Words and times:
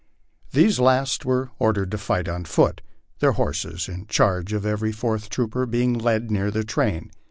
These 0.51 0.79
last 0.79 1.25
were 1.25 1.51
ordered 1.59 1.91
to 1.91 1.97
fight 1.99 2.27
on 2.27 2.45
foot, 2.45 2.81
their 3.19 3.33
horses, 3.33 3.87
in 3.87 4.07
charge 4.07 4.51
of 4.51 4.65
every 4.65 4.91
fourth 4.91 5.29
trooper, 5.29 5.67
being 5.67 5.93
led 5.93 6.31
near 6.31 6.49
the 6.49 6.63
train. 6.63 7.11